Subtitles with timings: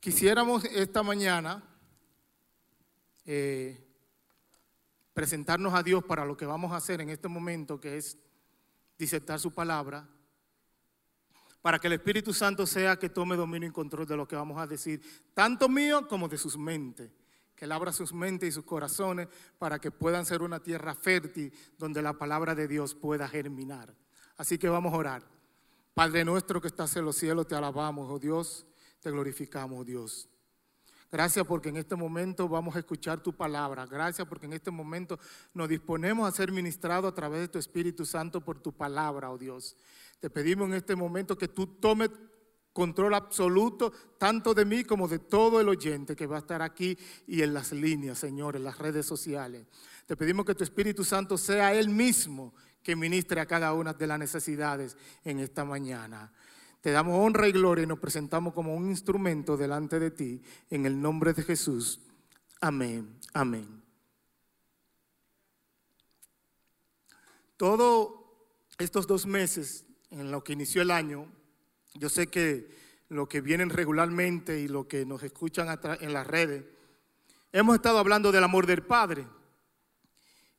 [0.00, 1.60] Quisiéramos esta mañana
[3.26, 3.84] eh,
[5.12, 8.16] presentarnos a Dios para lo que vamos a hacer en este momento, que es
[8.96, 10.08] disertar su palabra,
[11.60, 14.56] para que el Espíritu Santo sea que tome dominio y control de lo que vamos
[14.60, 15.02] a decir,
[15.34, 17.10] tanto mío como de sus mentes,
[17.56, 19.26] que él abra sus mentes y sus corazones
[19.58, 23.92] para que puedan ser una tierra fértil donde la palabra de Dios pueda germinar.
[24.36, 25.26] Así que vamos a orar.
[25.92, 28.64] Padre nuestro que estás en los cielos, te alabamos, oh Dios
[29.00, 30.28] te glorificamos, Dios.
[31.10, 33.86] Gracias porque en este momento vamos a escuchar tu palabra.
[33.86, 35.18] Gracias porque en este momento
[35.54, 39.38] nos disponemos a ser ministrados a través de tu Espíritu Santo por tu palabra, oh
[39.38, 39.74] Dios.
[40.20, 42.10] Te pedimos en este momento que tú tomes
[42.74, 46.96] control absoluto tanto de mí como de todo el oyente que va a estar aquí
[47.26, 49.66] y en las líneas, Señor, en las redes sociales.
[50.06, 54.06] Te pedimos que tu Espíritu Santo sea Él mismo que ministre a cada una de
[54.06, 56.32] las necesidades en esta mañana.
[56.80, 60.86] Te damos honra y gloria y nos presentamos como un instrumento delante de ti en
[60.86, 62.00] el nombre de Jesús.
[62.60, 63.82] Amén, amén.
[67.56, 68.12] Todos
[68.78, 71.26] estos dos meses en lo que inició el año,
[71.94, 72.70] yo sé que
[73.08, 76.64] lo que vienen regularmente y lo que nos escuchan en las redes,
[77.52, 79.26] hemos estado hablando del amor del Padre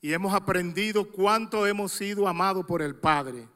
[0.01, 3.47] y hemos aprendido cuánto hemos sido amados por el Padre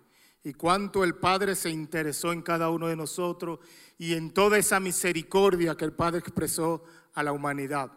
[0.44, 3.60] y cuánto el Padre se interesó en cada uno de nosotros
[3.98, 7.92] y en toda esa misericordia que el Padre expresó a la humanidad.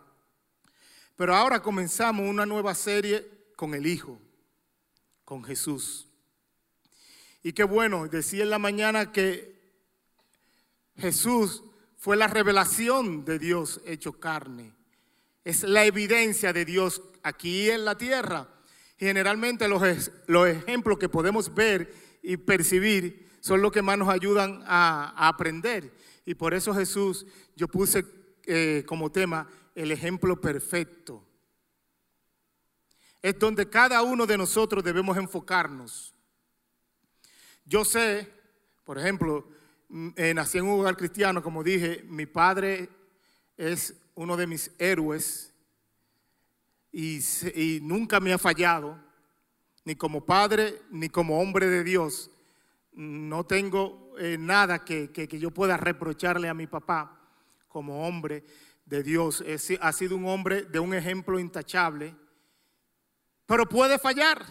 [1.16, 4.20] Pero ahora comenzamos una nueva serie con el Hijo,
[5.24, 6.06] con Jesús.
[7.42, 9.56] Y qué bueno, decía en la mañana que
[10.96, 11.64] Jesús
[11.96, 14.72] fue la revelación de Dios hecho carne.
[15.44, 18.48] Es la evidencia de Dios aquí en la tierra.
[18.98, 24.60] Generalmente los, los ejemplos que podemos ver y percibir son los que más nos ayudan
[24.66, 25.92] a, aprender.
[26.24, 27.24] Y por eso Jesús,
[27.54, 28.04] yo puse
[28.46, 31.24] eh, como tema el ejemplo perfecto.
[33.22, 36.12] Es donde cada uno de nosotros debemos enfocarnos.
[37.64, 38.28] Yo sé,
[38.82, 39.48] por ejemplo,
[39.88, 42.88] mm, eh, nací en un hogar cristiano, como dije, mi padre
[43.56, 45.52] es uno de mis héroes
[46.90, 49.05] y nunca me ha fallado
[49.86, 52.28] ni como padre, ni como hombre de Dios,
[52.92, 57.20] no tengo eh, nada que, yo pueda reprocharle a mi papá
[57.68, 58.44] como hombre
[58.84, 59.44] de Dios.
[59.80, 62.16] ha sido un hombre de un ejemplo intachable,
[63.46, 64.44] pero puede fallar.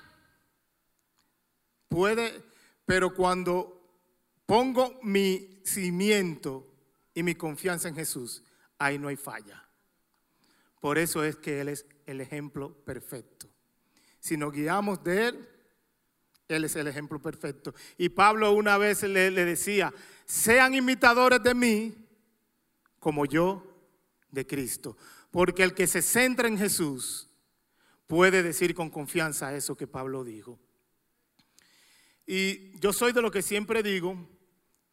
[1.89, 2.41] Puede,
[2.85, 4.07] pero cuando
[4.45, 6.65] pongo mi cimiento
[7.13, 8.41] y mi confianza en Jesús,
[8.79, 9.67] ahí no hay falla.
[10.79, 13.34] Por eso es que Él es el ejemplo perfecto
[14.25, 15.49] si nos guiamos de Él,
[16.47, 17.75] Él es el ejemplo perfecto.
[17.95, 19.93] Y Pablo una vez le, decía,
[20.25, 21.93] sean imitadores de mí
[22.99, 23.63] como yo
[24.31, 24.97] de Cristo.
[25.29, 27.29] Porque el que se centra en Jesús
[28.07, 30.59] puede decir con confianza eso que Pablo dijo.
[32.25, 34.27] Y yo soy de lo que siempre digo,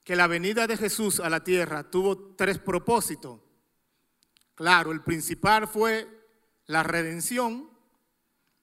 [0.05, 3.41] que la venida de Jesús a la tierra tuvo tres propósitos.
[4.55, 6.07] Claro, el principal fue
[6.67, 7.72] la redención,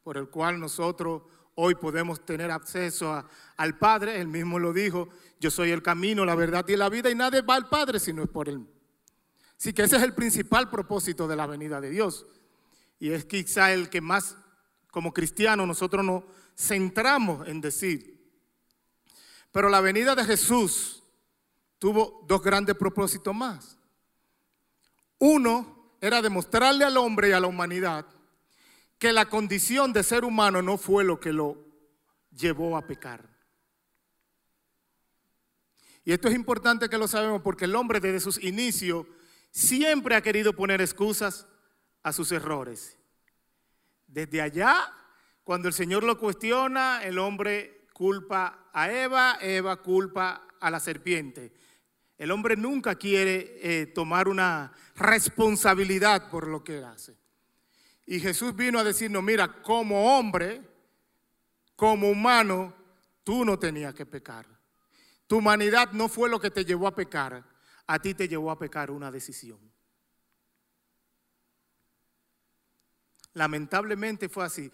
[0.09, 1.21] por el cual nosotros
[1.53, 3.23] hoy podemos tener acceso
[3.57, 4.19] al Padre.
[4.19, 5.09] Él mismo lo dijo,
[5.39, 8.11] yo soy el camino, la verdad y la vida y nadie va al Padre si
[8.11, 8.65] no es por Él.
[9.55, 12.25] Así que ese es el principal propósito de la venida de Dios.
[12.97, 14.35] Y es quizá el que más
[14.89, 16.23] como cristianos nosotros nos
[16.57, 18.19] centramos en decir.
[19.51, 21.03] Pero la venida de Jesús
[21.77, 23.77] tuvo dos grandes propósitos más.
[25.19, 28.07] Uno era demostrarle al hombre y a la humanidad
[28.99, 31.57] que la condición de ser humano no fue lo que lo
[32.31, 33.27] llevó a pecar.
[36.03, 39.05] Y esto es importante que lo sabemos porque el hombre desde sus inicios
[39.51, 41.47] siempre ha querido poner excusas
[42.03, 42.97] a sus errores.
[44.05, 44.91] Desde allá,
[45.43, 51.53] cuando el Señor lo cuestiona, el hombre culpa a Eva, Eva culpa a la serpiente.
[52.17, 57.18] El hombre nunca quiere eh, tomar una responsabilidad por lo que hace.
[58.11, 60.63] Y Jesús vino a decirnos, mira, como hombre,
[61.75, 62.73] como humano,
[63.23, 64.47] tú no tenías que pecar.
[65.27, 67.45] Tu humanidad no fue lo que te llevó a pecar,
[67.85, 69.59] a ti te llevó a pecar una decisión.
[73.33, 74.71] Lamentablemente fue así.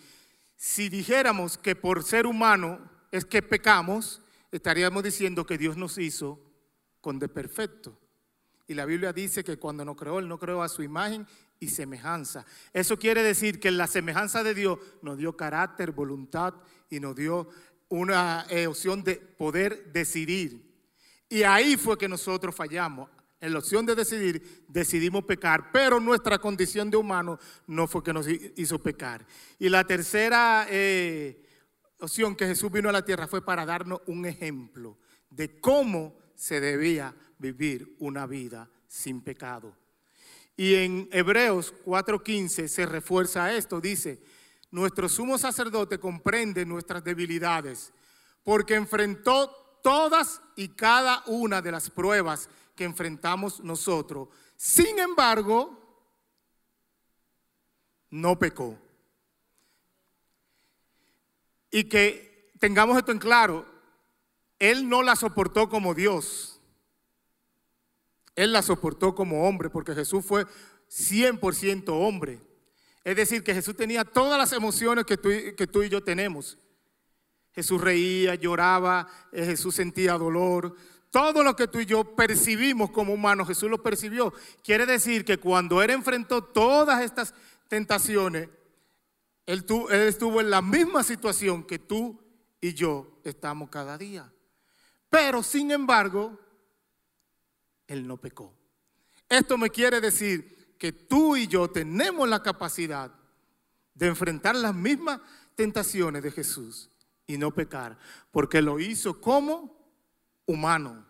[0.55, 6.39] Si dijéramos que por ser humano es que pecamos, estaríamos diciendo que Dios nos hizo
[7.01, 7.99] con de perfecto.
[8.65, 11.27] Y la Biblia dice que cuando nos creó, Él no creó a su imagen
[11.59, 12.45] y semejanza.
[12.73, 16.53] Eso quiere decir que la semejanza de Dios nos dio carácter, voluntad
[16.89, 17.49] y nos dio
[17.89, 20.73] una eh, opción de poder decidir.
[21.29, 23.09] Y ahí fue que nosotros fallamos.
[23.41, 27.37] en la opción de decidir, decidimos pecar, pero nuestra condición de humano
[27.67, 29.25] no fue que nos hizo pecar.
[29.59, 31.45] Y la tercera eh,
[31.99, 34.97] opción que Jesús vino a la tierra fue para darnos un ejemplo
[35.29, 39.75] de cómo se debía vivir una vida sin pecado.
[40.57, 44.21] Y en Hebreos 4:15 se refuerza esto, dice,
[44.71, 47.93] nuestro sumo sacerdote comprende nuestras debilidades,
[48.43, 54.29] porque enfrentó todas y cada una de las pruebas que enfrentamos nosotros.
[54.55, 55.85] Sin embargo,
[58.09, 58.77] no pecó.
[61.71, 63.65] Y que tengamos esto en claro,
[64.59, 66.54] Él no la soportó como Dios.
[68.35, 70.45] Él la soportó como hombre, porque Jesús fue
[70.89, 72.41] 100% hombre.
[73.03, 76.57] Es decir, que Jesús tenía todas las emociones que tú, que tú y yo tenemos.
[77.53, 80.75] Jesús reía, lloraba, eh, Jesús sentía dolor.
[81.09, 84.33] Todo lo que tú y yo percibimos como humanos, Jesús lo percibió.
[84.63, 87.33] Quiere decir que cuando Él enfrentó todas estas
[87.69, 88.49] tentaciones,
[89.45, 92.19] él, él estuvo en la misma situación que tú
[92.59, 94.31] y yo estamos cada día.
[95.09, 96.39] Pero sin embargo,
[97.87, 98.53] Él no pecó.
[99.29, 103.11] Esto me quiere decir que tú y yo tenemos la capacidad
[103.93, 105.21] de enfrentar las mismas
[105.55, 106.89] tentaciones de Jesús
[107.27, 107.97] y no pecar,
[108.31, 109.75] porque lo hizo como
[110.45, 111.05] humano.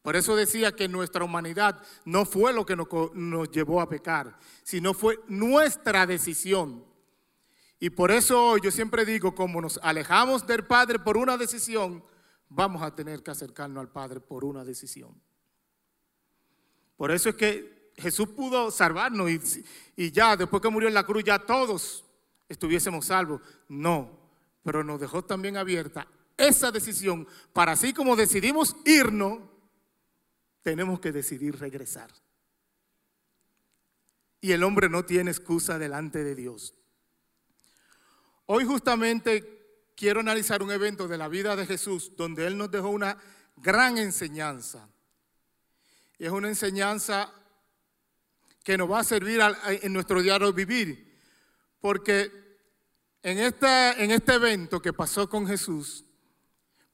[0.00, 4.94] Por eso decía que nuestra humanidad no fue lo que nos, llevó a pecar, sino
[4.94, 6.84] fue nuestra decisión.
[7.78, 12.04] Y por eso yo siempre digo, como nos alejamos del Padre por una decisión,
[12.48, 15.20] vamos a tener que acercarnos al Padre por una decisión.
[17.02, 19.28] Por eso es que Jesús pudo salvarnos
[19.96, 22.04] y, ya después que murió en la cruz ya todos
[22.48, 23.40] estuviésemos salvos.
[23.68, 24.20] No,
[24.62, 26.06] pero nos dejó también abierta
[26.36, 29.40] esa decisión para así como decidimos irnos,
[30.62, 32.08] tenemos que decidir regresar.
[34.40, 36.72] Y el hombre no tiene excusa delante de Dios.
[38.46, 42.90] Hoy justamente quiero analizar un evento de la vida de Jesús donde Él nos dejó
[42.90, 43.18] una
[43.56, 44.88] gran enseñanza.
[46.18, 47.32] Y es una enseñanza
[48.62, 51.18] que nos va a servir en nuestro diario vivir.
[51.80, 52.30] Porque
[53.22, 56.04] en este, en este evento que pasó con Jesús,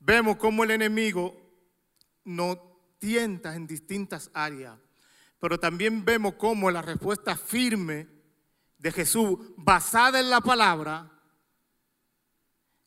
[0.00, 1.36] vemos cómo el enemigo
[2.24, 2.58] nos
[2.98, 4.78] tienta en distintas áreas,
[5.38, 8.06] pero también vemos cómo la respuesta firme
[8.78, 11.10] de Jesús, basada en la palabra,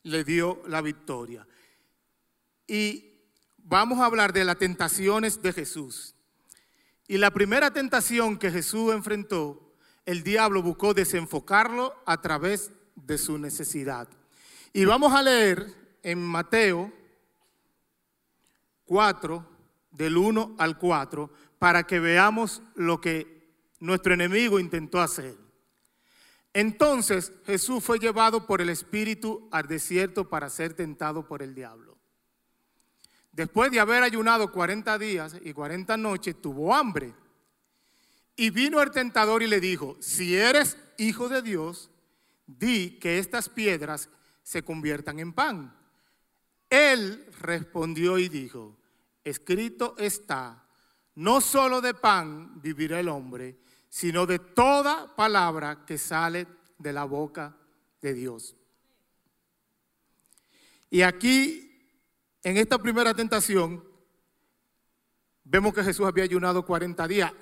[0.04, 1.46] le dio la victoria.
[2.66, 3.12] Y
[3.58, 6.14] vamos a hablar de las tentaciones de Jesús.
[7.12, 9.74] Y la primera tentación que Jesús enfrentó,
[10.06, 14.08] el diablo buscó desenfocarlo a través de su necesidad.
[14.72, 16.90] Y vamos a leer en Mateo
[18.86, 19.46] 4,
[19.90, 25.36] del 1 al 4, para que veamos lo que nuestro enemigo intentó hacer.
[26.54, 31.91] Entonces Jesús fue llevado por el Espíritu al desierto para ser tentado por el diablo.
[33.32, 37.14] Después de haber ayunado 40 días y 40 noches, tuvo hambre.
[38.36, 41.90] Y vino el tentador y le dijo, si eres hijo de Dios,
[42.46, 44.10] di que estas piedras
[44.42, 45.74] se conviertan en pan.
[46.68, 48.76] Él respondió y dijo,
[49.24, 50.64] escrito está,
[51.14, 53.58] no solo de pan vivirá el hombre,
[53.88, 56.46] sino de toda palabra que sale
[56.78, 57.56] de la boca
[58.00, 58.56] de Dios.
[60.88, 61.71] Y aquí,
[62.42, 63.84] en esta primera tentación,
[65.44, 67.32] vemos que Jesús había ayunado 40 días.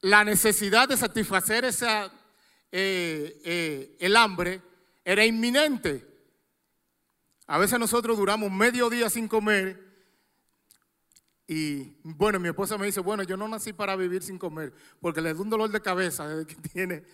[0.00, 2.12] La necesidad de satisfacer esa
[2.72, 4.62] eh, eh, el hambre
[5.04, 6.06] era inminente.
[7.46, 9.92] A veces nosotros duramos medio día sin comer
[11.46, 15.20] y bueno, mi esposa me dice, bueno, yo no nací para vivir sin comer porque
[15.20, 17.04] le da un dolor de cabeza desde que tiene.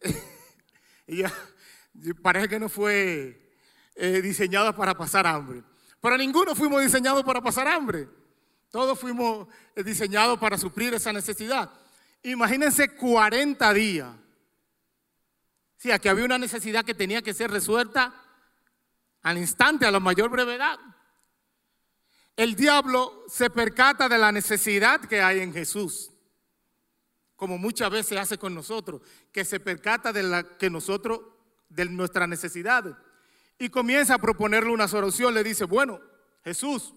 [1.06, 1.32] Ella
[2.20, 3.54] parece que no fue
[3.94, 5.62] eh, diseñada para pasar hambre.
[6.02, 8.06] Pero ninguno fuimos diseñados para pasar hambre.
[8.70, 11.70] Todos fuimos diseñados para suplir esa necesidad.
[12.22, 14.08] Imagínense 40 días
[15.82, 18.14] Sí, aquí había una necesidad que tenía que ser resuelta
[19.20, 20.78] al instante, a la mayor brevedad.
[22.36, 26.12] El diablo se percata de la necesidad que hay en Jesús,
[27.34, 31.18] como muchas veces hace con nosotros, que se percata de la que nosotros
[31.68, 32.96] de nuestra necesidad
[33.62, 35.32] y comienza a proponerle una solución.
[35.32, 36.00] Le dice, bueno,
[36.42, 36.94] Jesús,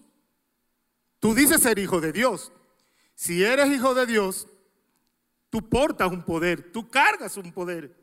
[1.20, 2.50] tú dices ser hijo de Dios.
[3.14, 4.48] Si eres hijo de Dios,
[5.48, 7.96] tú portas un poder, tú cargas un poder.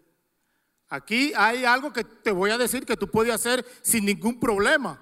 [0.87, 4.97] Aquí hay algo que te voy a decir que tú puedes hacer sin ningún problema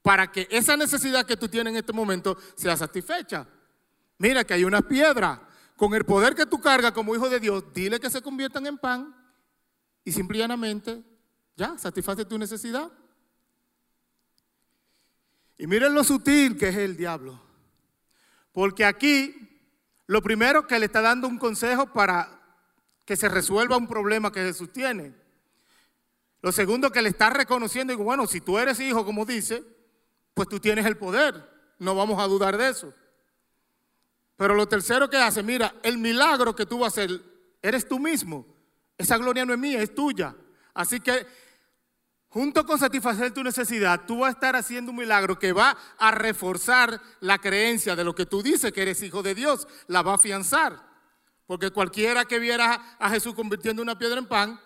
[0.00, 3.44] para que esa necesidad que tú tienes en este momento sea satisfecha.
[4.18, 5.48] Mira que hay una piedra.
[5.76, 8.78] Con el poder que tú cargas como hijo de Dios, dile que se conviertan en
[8.78, 9.16] pan
[10.04, 11.02] y simplemente
[11.56, 12.90] ya satisface tu necesidad.
[15.58, 17.40] Y miren lo sutil que es el diablo.
[18.52, 19.42] Porque aquí
[20.06, 22.40] lo primero que le está dando un consejo para
[23.04, 25.14] que se resuelva un problema que Jesús tiene.
[26.40, 29.64] Lo segundo que le está reconociendo, y bueno, si tú eres hijo, como dice,
[30.34, 31.48] pues tú tienes el poder.
[31.78, 32.92] No vamos a dudar de eso.
[34.36, 37.20] Pero lo tercero que hace, mira, el milagro que tú vas a hacer,
[37.60, 38.46] eres tú mismo.
[38.98, 40.34] Esa gloria no es mía, es tuya.
[40.74, 41.26] Así que
[42.32, 46.10] junto con satisfacer tu necesidad, tú vas a estar haciendo un milagro que va a
[46.10, 50.12] reforzar la creencia de lo que tú dices que eres hijo de Dios, la va
[50.12, 50.82] a afianzar.
[51.46, 54.58] Porque cualquiera que viera a Jesús convirtiendo una piedra en pan,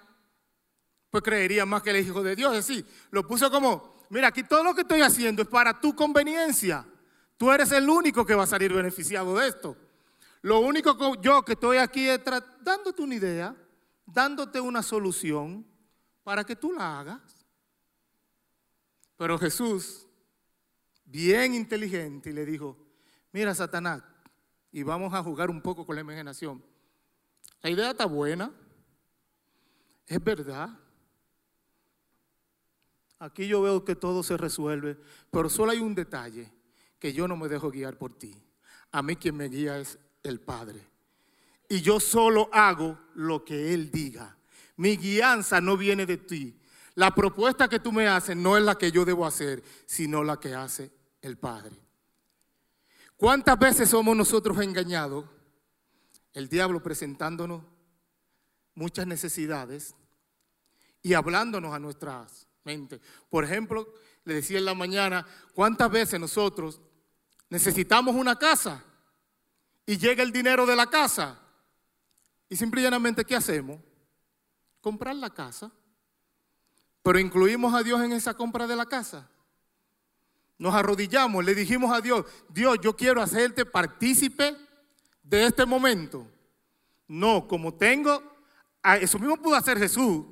[1.10, 2.54] pues creería más que él es hijo de Dios.
[2.56, 5.96] Es decir, lo puso como, mira, aquí todo lo que estoy haciendo es para tu
[5.96, 6.86] conveniencia.
[7.36, 9.76] Tú eres el único que va a salir beneficiado de esto.
[10.42, 12.20] Lo único que yo que estoy aquí es
[12.60, 13.56] dándote una idea,
[14.06, 15.66] dándote una solución
[16.22, 17.35] para que tú la hagas.
[19.16, 20.06] Pero Jesús,
[21.04, 22.76] bien inteligente, le dijo,
[23.32, 24.02] mira Satanás,
[24.72, 26.62] y vamos a jugar un poco con la imaginación.
[27.62, 28.52] La idea está buena,
[30.06, 30.68] es verdad.
[33.18, 34.98] Aquí yo veo que todo se resuelve,
[35.30, 36.52] pero solo hay un detalle
[36.98, 38.34] que yo no me dejo guiar por ti.
[38.92, 40.80] A mí quien me guía es el Padre.
[41.68, 44.36] Y yo solo hago lo que Él diga.
[44.76, 46.60] Mi guianza no viene de ti.
[46.96, 50.40] La propuesta que tú me haces no es la que yo debo hacer, sino la
[50.40, 50.90] que hace
[51.22, 51.76] el Padre.
[53.16, 55.24] ¿Cuántas veces somos nosotros engañados?
[56.32, 57.62] El diablo presentándonos
[58.74, 59.94] muchas necesidades
[61.00, 63.00] y hablándonos a nuestras mentes.
[63.30, 65.24] Por ejemplo, le decía en la mañana,
[65.54, 66.80] ¿cuántas veces nosotros
[67.48, 68.82] necesitamos una casa
[69.86, 71.38] y llega el dinero de la casa.
[72.48, 73.80] Y simplemente, ¿qué hacemos?
[74.80, 75.70] Comprar la casa.
[77.06, 79.30] Pero incluimos a Dios en esa compra de la casa.
[80.58, 84.56] Nos arrodillamos, le dijimos a Dios, Dios, yo quiero hacerte partícipe
[85.22, 86.26] de este momento.
[87.06, 88.20] No, como tengo,
[89.00, 90.26] eso mismo pudo hacer Jesús.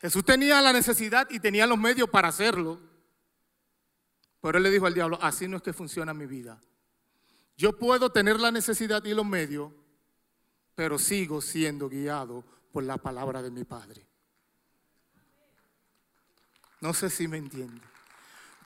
[0.00, 2.78] Jesús tenía la necesidad y tenía los medios para hacerlo.
[4.40, 6.60] Pero él le dijo al diablo, así no es que funciona mi vida.
[7.56, 9.72] Yo puedo tener la necesidad y los medios,
[10.76, 14.09] pero sigo siendo guiado por la palabra de mi Padre.
[16.80, 17.80] No sé si me entiende.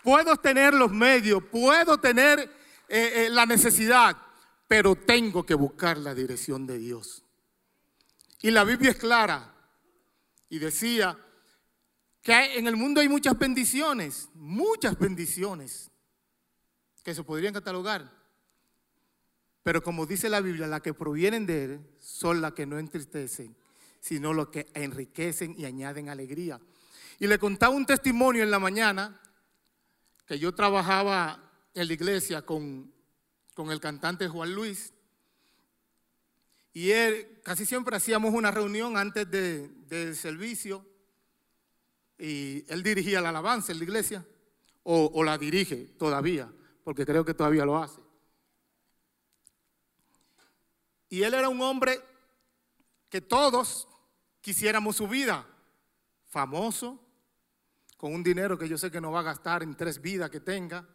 [0.03, 2.41] Puedo tener los medios, puedo tener
[2.89, 4.17] eh, eh, la necesidad,
[4.69, 7.25] pero tengo que buscar la dirección de Dios.
[8.43, 9.55] Y la Biblia es clara.
[10.51, 11.19] Y decía
[12.23, 15.91] que en el mundo hay muchas bendiciones, muchas bendiciones
[17.03, 18.11] que se podrían catalogar.
[19.63, 23.57] Pero como dice la Biblia, las que provienen de Él son las que no entristecen,
[23.99, 26.61] sino las que enriquecen y añaden alegría.
[27.19, 29.21] Y le contaba un testimonio en la mañana
[30.27, 32.93] que yo trabajaba en la iglesia con,
[33.55, 34.93] con el cantante Juan Luis.
[36.73, 40.85] Y él, casi siempre hacíamos una reunión antes del servicio
[42.19, 44.27] y él dirigía la alabanza en la iglesia,
[44.83, 46.53] o, la dirige todavía,
[46.83, 48.01] porque creo que todavía lo hace.
[51.09, 52.01] Y él era un hombre
[53.09, 53.89] que todos
[54.41, 55.47] quisiéramos su vida,
[56.27, 57.01] famoso,
[58.05, 60.41] con un dinero que yo sé que no va a gastar en tres vidas que
[60.41, 60.87] tenga,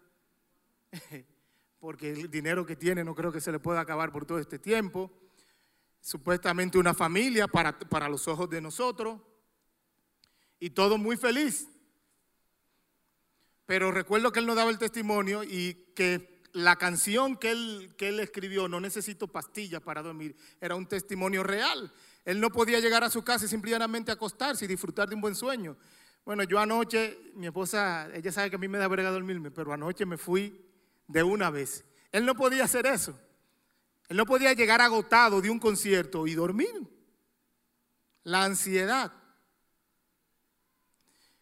[1.79, 4.59] porque el dinero que tiene no creo que se le pueda acabar por todo este
[4.59, 5.11] tiempo.
[5.99, 9.19] Supuestamente una familia para, para los ojos de nosotros
[10.59, 11.67] y todo muy feliz.
[13.65, 18.09] Pero recuerdo que él nos daba el testimonio y que la canción que él, que
[18.09, 21.91] él escribió, No necesito pastillas para dormir, era un testimonio real.
[22.23, 25.75] Él no podía llegar a su casa simplemente acostarse y disfrutar de un buen sueño.
[26.25, 29.73] Bueno, yo anoche, mi esposa, ella sabe que a mí me da verga dormirme, pero
[29.73, 30.65] anoche me fui
[31.07, 31.83] de una vez.
[32.11, 33.19] Él no podía hacer eso.
[34.07, 36.87] Él no podía llegar agotado de un concierto y dormir.
[38.23, 39.13] La ansiedad.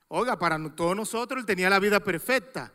[0.10, 2.72] Oiga, para todos nosotros él tenía la vida perfecta.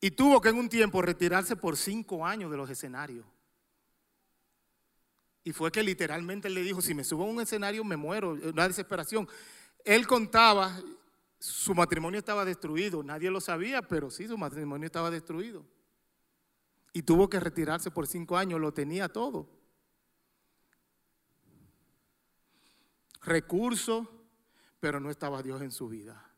[0.00, 3.24] Y tuvo que en un tiempo retirarse por cinco años de los escenarios.
[5.42, 8.30] Y fue que literalmente él le dijo, si me subo a un escenario me muero,
[8.32, 9.28] una desesperación.
[9.84, 10.80] Él contaba,
[11.38, 15.64] su matrimonio estaba destruido, nadie lo sabía, pero sí, su matrimonio estaba destruido.
[16.92, 19.48] Y tuvo que retirarse por cinco años, lo tenía todo.
[23.20, 24.08] Recursos,
[24.80, 26.30] pero no estaba Dios en su vida.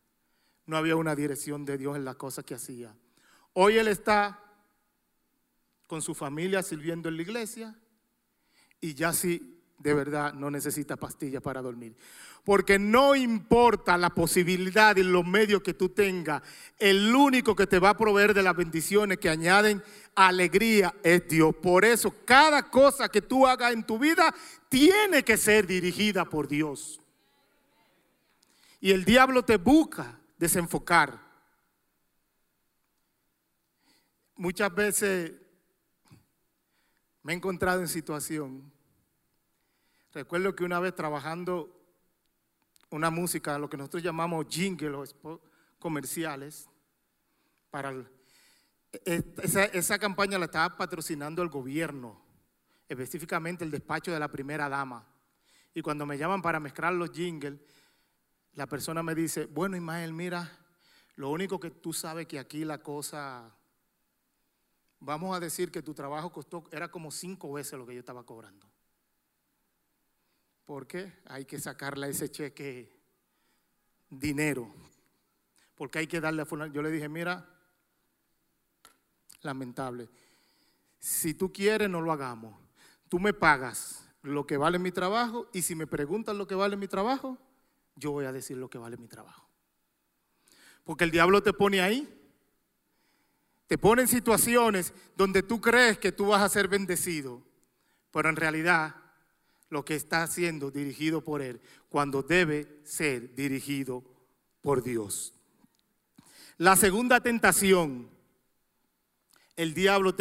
[0.67, 2.97] No había una dirección de Dios en las cosas que hacía.
[3.53, 4.43] Hoy Él está
[5.87, 7.79] con su familia sirviendo en la iglesia
[8.81, 11.95] y ya sí de verdad no necesita pastillas para dormir.
[12.45, 16.43] Porque no importa la posibilidad y los medios que tú tengas,
[16.79, 19.83] el único que te va a proveer de las bendiciones que añaden
[20.15, 21.55] alegría es Dios.
[21.57, 24.35] Por eso cada cosa que tú hagas en tu vida
[24.69, 27.01] tiene que ser dirigida por Dios.
[28.81, 31.21] Y el diablo te busca desenfocar.
[34.37, 35.33] Muchas veces
[37.23, 38.76] me he encontrado en situación
[40.17, 41.71] Recuerdo que una vez trabajando
[42.89, 45.05] una música, lo que nosotros llamamos jingle
[45.79, 46.71] comerciales,
[47.71, 47.93] para
[49.05, 52.19] e, esa, esa campaña la estaba patrocinando el gobierno,
[52.89, 55.07] específicamente el despacho de la primera dama.
[55.75, 57.61] Y cuando me llaman para mezclar los jingles,
[58.55, 60.51] la persona me dice, bueno Ismael, mira,
[61.17, 63.55] lo único que tú sabes que aquí la cosa,
[64.99, 68.25] vamos a decir que tu trabajo costó, era como cinco veces lo que yo estaba
[68.25, 68.67] cobrando
[70.67, 72.93] porque hay que sacarle ese cheque
[74.11, 74.69] dinero,
[75.77, 76.73] porque hay que darle a fulano.
[76.73, 77.49] Yo le dije, mira,
[79.43, 80.09] lamentable,
[80.99, 82.59] si tú quieres no lo hagamos,
[83.09, 86.77] tú me pagas lo que vale mi trabajo y si me preguntan lo que vale
[86.77, 87.39] mi trabajo,
[87.95, 89.49] yo voy a decir lo que vale mi trabajo.
[90.83, 92.13] Porque el diablo te pone ahí,
[93.69, 97.43] te pone en situaciones donde tú crees que tú vas a ser bendecido,
[98.11, 99.06] pero en realidad
[99.77, 104.03] lo que está siendo dirigido por Él cuando debe ser dirigido
[104.63, 105.35] por Dios.
[106.57, 108.09] La segunda tentación,
[109.55, 110.17] el diablo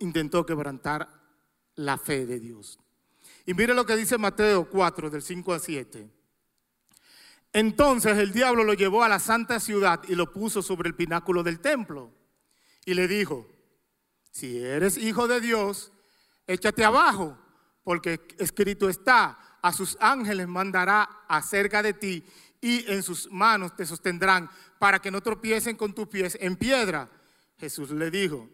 [0.00, 1.08] intentó quebrantar
[1.76, 2.80] la fe de Dios.
[3.44, 6.10] Y mire lo que dice Mateo 4, del 5 al 7.
[7.52, 11.44] Entonces el diablo lo llevó a la santa ciudad y lo puso sobre el pináculo
[11.44, 12.12] del templo.
[12.84, 13.46] Y le dijo,
[14.32, 15.92] si eres hijo de Dios,
[16.48, 17.38] échate abajo
[17.86, 22.24] porque escrito está, a sus ángeles mandará acerca de ti
[22.60, 27.08] y en sus manos te sostendrán para que no tropiecen con tus pies en piedra.
[27.56, 28.50] Jesús le dijo,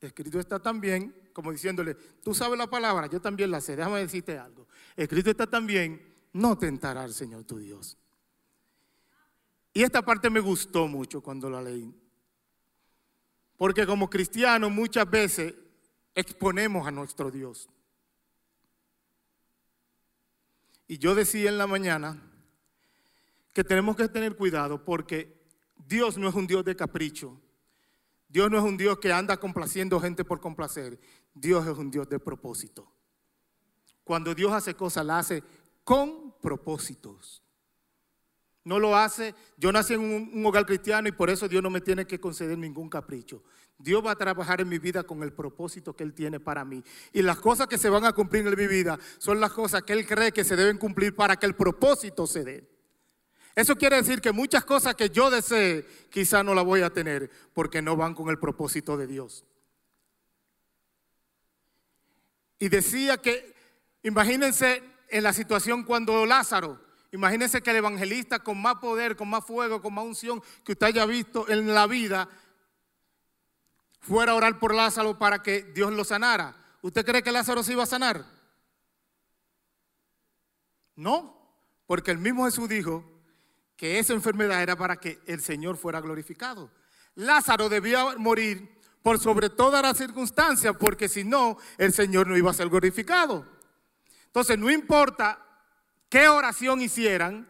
[0.00, 4.38] escrito está también, como diciéndole, tú sabes la palabra, yo también la sé, déjame decirte
[4.38, 4.68] algo.
[4.94, 6.00] Escrito está también,
[6.34, 7.98] no tentará al Señor tu Dios.
[9.72, 11.92] Y esta parte me gustó mucho cuando la leí.
[13.56, 15.52] Porque como cristianos muchas veces
[16.14, 17.68] exponemos a nuestro Dios.
[20.88, 22.20] Y yo decía en la mañana
[23.52, 25.38] que tenemos que tener cuidado porque
[25.76, 27.40] Dios no es un Dios de capricho.
[28.28, 30.98] Dios no es un Dios que anda complaciendo gente por complacer.
[31.34, 32.90] Dios es un Dios de propósito.
[34.02, 35.42] Cuando Dios hace cosas, la hace
[35.84, 37.42] con propósitos.
[38.64, 41.80] No lo hace, yo nací en un, hogar cristiano y por eso Dios no me
[41.80, 43.42] tiene que conceder ningún capricho.
[43.78, 46.82] Dios va a trabajar en mi vida con el propósito que Él tiene para mí.
[47.12, 49.92] Y las cosas que se van a cumplir en mi vida son las cosas que
[49.92, 52.68] Él cree que se deben cumplir para que el propósito se dé.
[53.54, 57.30] Eso quiere decir que muchas cosas que yo desee quizá no las voy a tener
[57.54, 59.44] porque no van con el propósito de Dios.
[62.58, 63.54] Y decía que,
[64.02, 69.44] imagínense en la situación cuando Lázaro, Imagínense que el evangelista con más poder, con más
[69.44, 72.28] fuego, con más unción que usted haya visto en la vida,
[74.00, 76.56] fuera a orar por Lázaro para que Dios lo sanara.
[76.82, 78.24] ¿Usted cree que Lázaro se iba a sanar?
[80.96, 81.38] No,
[81.86, 83.04] porque el mismo Jesús dijo
[83.76, 86.70] que esa enfermedad era para que el Señor fuera glorificado.
[87.14, 92.50] Lázaro debía morir por sobre todas las circunstancias, porque si no, el Señor no iba
[92.50, 93.46] a ser glorificado.
[94.26, 95.44] Entonces, no importa
[96.08, 97.48] qué oración hicieran,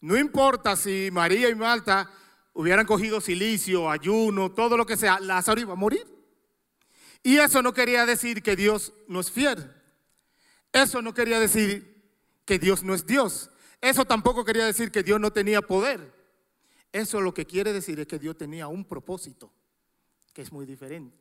[0.00, 2.10] no importa si María y Marta
[2.60, 6.06] hubieran cogido silicio, ayuno, todo lo que sea, Lázaro iba a morir.
[7.22, 9.70] Y eso no quería decir que Dios no es fiel.
[10.72, 12.02] Eso no quería decir
[12.44, 13.50] que Dios no es Dios.
[13.80, 16.12] Eso tampoco quería decir que Dios no tenía poder.
[16.92, 19.50] Eso lo que quiere decir es que Dios tenía un propósito,
[20.34, 21.16] que es muy diferente.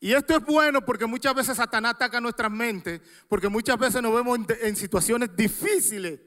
[0.00, 4.14] Y esto es bueno porque muchas veces Satanás ataca nuestras mentes, porque muchas veces nos
[4.14, 6.20] vemos en, situaciones difíciles,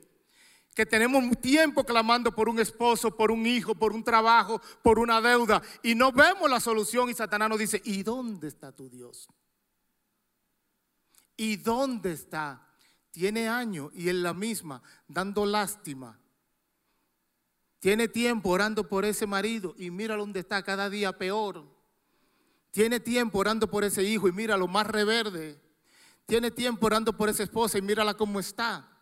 [0.75, 5.21] que tenemos tiempo clamando por un esposo, por un hijo, por un trabajo, por una
[5.21, 9.29] deuda, y no vemos la solución y Satanás nos dice, ¿y dónde está tu Dios?
[11.37, 12.67] ¿Y dónde está?
[13.09, 16.19] Tiene años y en la misma, dando lástima.
[17.79, 21.63] Tiene tiempo orando por ese marido y mira dónde está cada día peor.
[22.71, 25.57] Tiene tiempo orando por ese hijo y mira lo más reverde.
[26.25, 28.94] Tiene tiempo orando por esa esposa y mírala cómo está.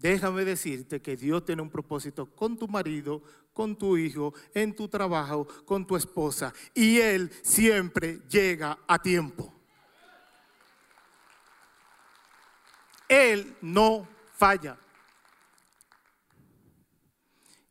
[0.00, 3.20] Déjame decirte que Dios tiene un propósito con tu marido,
[3.52, 6.54] con tu hijo, en tu trabajo, con tu esposa.
[6.72, 9.52] Y Él siempre llega a tiempo.
[13.08, 14.06] Él no
[14.36, 14.78] falla.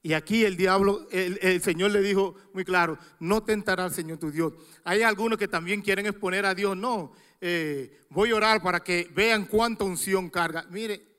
[0.04, 4.32] Y aquí el diablo, el, Señor le dijo muy claro, no tentará al Señor tu
[4.32, 4.54] Dios.
[4.84, 9.10] Hay algunos que también quieren exponer a Dios, no, eh, voy a orar para que
[9.14, 10.66] vean cuánta unción carga.
[10.70, 11.17] Mire,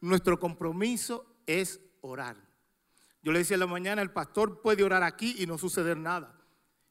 [0.00, 2.36] nuestro compromiso es orar.
[3.22, 6.36] Yo le decía en la mañana, el pastor puede orar aquí y no suceder nada.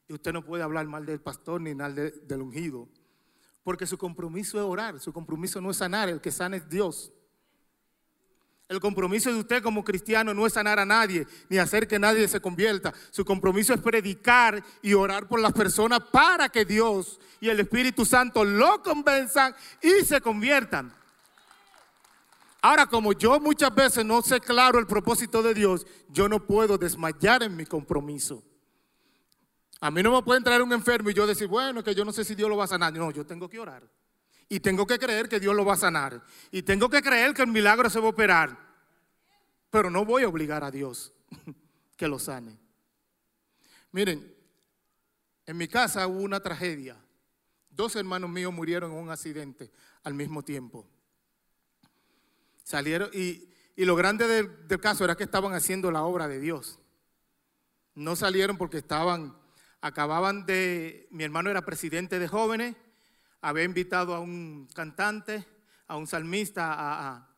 [0.08, 2.88] Y usted no puede hablar mal del pastor ni nada del ungido.
[3.62, 7.12] Porque su compromiso es orar, su compromiso no es sanar, el que sana es Dios.
[8.68, 12.28] El compromiso de usted como cristiano no es sanar a nadie, ni hacer que nadie
[12.28, 12.94] se convierta.
[13.10, 18.04] Su compromiso es predicar y orar por las personas para que Dios y el Espíritu
[18.04, 20.94] Santo lo convenzan y se conviertan.
[22.62, 26.76] Ahora, como yo muchas veces no sé claro el propósito de Dios, yo no puedo
[26.76, 28.42] desmayar en mi compromiso.
[29.80, 32.12] A mí no me puede traer un enfermo y yo decir, bueno, que yo no
[32.12, 32.92] sé si Dios lo va a sanar.
[32.92, 33.82] No, yo tengo que orar.
[34.46, 36.22] Y tengo que creer que Dios lo va a sanar.
[36.50, 38.58] Y tengo que creer que el milagro se va a operar.
[39.70, 41.14] Pero no voy a obligar a Dios
[41.96, 42.58] que lo sane.
[43.92, 44.34] Miren,
[45.46, 46.96] en mi casa hubo una tragedia.
[47.70, 49.70] Dos hermanos míos murieron en un accidente
[50.02, 50.86] al mismo tiempo.
[52.70, 56.78] Salieron y, lo grande del, caso era que estaban haciendo la obra de Dios.
[57.96, 59.36] No salieron porque estaban,
[59.80, 62.76] acababan de, mi hermano era presidente de jóvenes
[63.40, 65.44] había invitado a un cantante,
[65.88, 67.28] a un salmista a,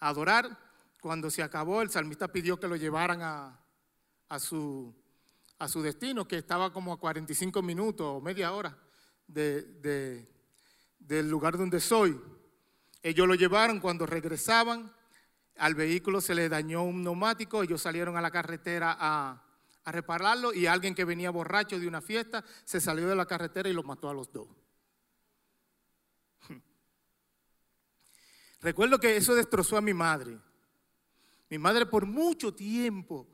[0.00, 0.58] adorar.
[1.02, 4.94] Cuando se acabó, el salmista pidió que lo llevaran a, su,
[5.58, 8.78] a su destino, que estaba como a 45 minutos o media hora
[9.26, 10.26] de,
[10.98, 12.18] del lugar donde soy.
[13.02, 14.92] Ellos lo llevaron cuando regresaban,
[15.56, 19.44] al vehículo se le dañó un neumático, ellos salieron a la carretera a,
[19.84, 23.72] repararlo y alguien que venía borracho de una fiesta se salió de la carretera y
[23.72, 24.46] lo mató a los dos.
[28.60, 30.38] Recuerdo que eso destrozó a mi madre.
[31.50, 33.26] Mi madre por mucho tiempo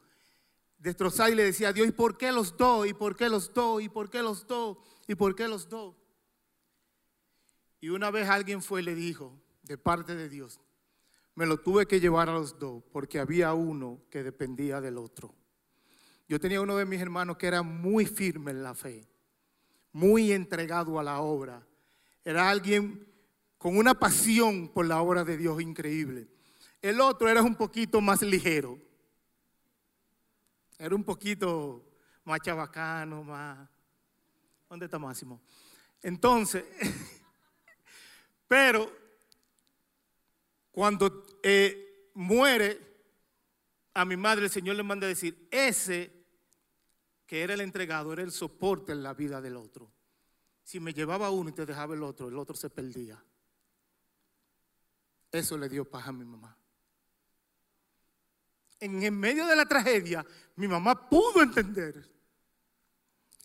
[0.79, 2.91] destrozaba y le decía a Dios, ¿y por qué los doy?
[2.91, 3.85] ¿Y por qué los doy?
[3.85, 4.77] ¿Y por qué los doy?
[5.07, 5.95] ¿Y por qué los doy?
[7.81, 10.59] Y una vez alguien fue y le dijo, de parte de Dios,
[11.35, 15.35] me lo tuve que llevar a los dos porque había uno que dependía del otro.
[16.27, 19.07] Yo tenía uno de mis hermanos que era muy firme en la fe,
[19.93, 21.65] muy entregado a la obra.
[22.25, 23.07] Era alguien
[23.59, 26.29] con una pasión por la obra de Dios increíble.
[26.81, 28.79] El otro era un poquito más ligero.
[30.79, 31.85] Era un poquito
[32.25, 33.69] más chabacano, más...
[34.69, 35.41] ¿Dónde está Máximo?
[36.03, 36.65] Entonces,
[38.49, 38.98] pero
[40.71, 42.81] cuando eh, muere
[43.95, 46.19] a mi madre, el Señor le manda a decir, ese
[47.27, 49.93] que era el entregado era el soporte en la vida del otro.
[50.63, 53.23] Si me llevaba uno y te dejaba el otro, el otro se perdía.
[55.31, 56.57] Eso le dio paz a mi mamá.
[58.81, 60.25] En medio de la tragedia,
[60.57, 62.09] mi mamá pudo entender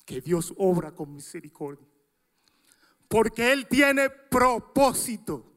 [0.05, 1.88] que Dios obra con misericordia.
[3.07, 5.52] Porque Él tiene propósito.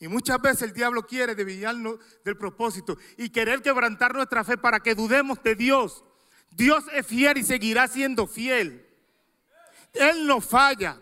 [0.00, 4.80] Y muchas veces el diablo quiere desviarnos del propósito y querer quebrantar nuestra fe para
[4.80, 6.02] que dudemos de Dios.
[6.50, 8.86] Dios es fiel y seguirá siendo fiel.
[9.92, 10.96] Él no falla.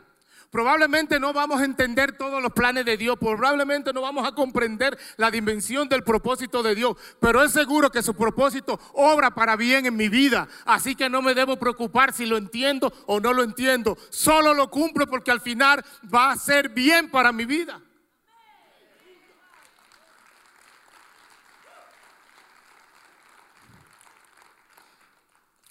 [0.50, 4.98] Probablemente no vamos a entender todos los planes de Dios, probablemente no vamos a comprender
[5.18, 9.84] la dimensión del propósito de Dios, pero es seguro que su propósito obra para bien
[9.84, 13.42] en mi vida, así que no me debo preocupar si lo entiendo o no lo
[13.42, 17.82] entiendo, solo lo cumplo porque al final va a ser bien para mi vida.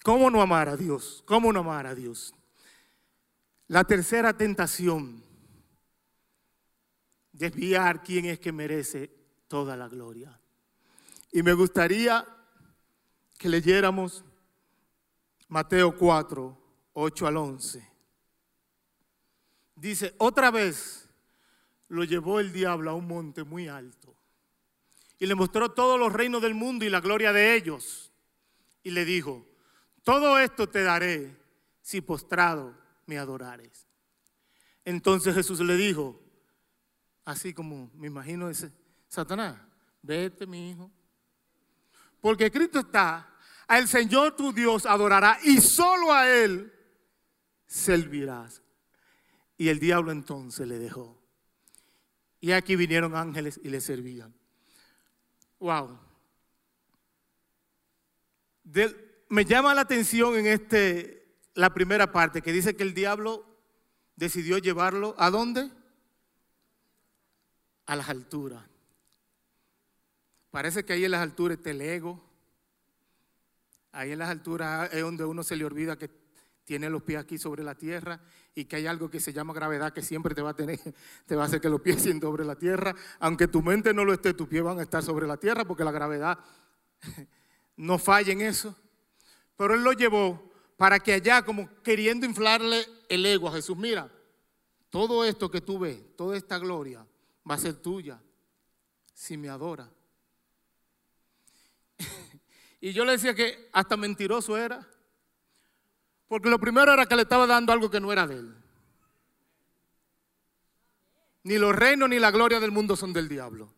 [0.08, 1.22] ¿Cómo no amar a Dios?
[1.26, 2.34] ¿Cómo no amar a Dios?
[3.68, 5.22] La tercera tentación,
[7.34, 9.12] desviar quién es que merece
[9.50, 10.40] toda la gloria.
[11.34, 12.26] Y me gustaría
[13.38, 14.24] que leyéramos
[15.50, 16.58] Mateo 4,
[16.94, 17.92] 8 al 11.
[19.76, 21.10] Dice, otra vez
[21.90, 24.16] lo llevó el diablo a un monte muy alto
[25.20, 28.14] y le mostró todos los reinos del mundo y la gloria de ellos.
[28.84, 29.47] Y le dijo,
[30.08, 31.36] todo esto te daré
[31.82, 32.74] si postrado
[33.08, 33.86] me adorares.
[34.86, 36.18] Entonces Jesús le dijo,
[37.26, 38.72] así como me imagino ese,
[39.10, 39.60] Satanás,
[40.02, 40.90] vete mi hijo.
[42.22, 43.36] Porque Cristo está,
[43.68, 46.74] al Señor tu Dios adorará y solo a Él
[47.66, 48.62] servirás.
[49.58, 51.22] Y el diablo entonces le dejó.
[52.40, 54.34] Y aquí vinieron ángeles y le servían.
[55.60, 56.00] Wow.
[59.30, 63.46] Me llama la atención en este, la primera parte, que dice que el diablo
[64.16, 65.70] decidió llevarlo a dónde?
[67.86, 68.64] A las alturas.
[70.52, 72.24] Parece que ahí en las alturas está el ego.
[73.92, 76.10] Ahí en las alturas es donde uno se le olvida que
[76.66, 78.20] tiene los pies aquí sobre la tierra
[78.54, 80.80] y que hay algo que se llama gravedad que siempre te va a tener,
[81.26, 82.94] te va a hacer que los pies estén sobre la tierra.
[83.20, 85.84] Aunque tu mente no lo esté, tus pies van a estar sobre la tierra porque
[85.84, 86.40] la gravedad
[87.78, 88.76] no falla en eso.
[89.58, 94.10] Pero él lo llevó para que allá, como queriendo inflarle el ego a Jesús, mira,
[94.90, 97.06] todo esto que tú ves, toda esta gloria
[97.50, 98.22] va a ser tuya
[99.14, 99.90] si me adora.
[102.82, 104.88] y yo le decía que hasta mentiroso era.
[106.28, 108.56] Porque lo primero era que le estaba dando algo que no era de él.
[111.44, 113.74] Ni los reinos ni la gloria del mundo son del diablo.